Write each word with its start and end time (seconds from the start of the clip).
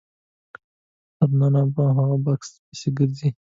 تر 1.17 1.29
ننه 1.39 1.61
په 1.75 1.83
هغه 1.95 2.17
بکس 2.25 2.49
پسې 2.69 2.89
ګرځي. 2.97 3.29